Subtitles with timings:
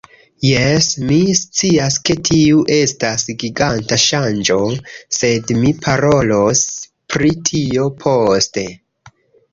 [0.47, 4.57] Jes, mi scias ke tiu estas giganta ŝanĝo
[5.21, 6.65] sed mi parolos
[7.17, 8.69] pri tio poste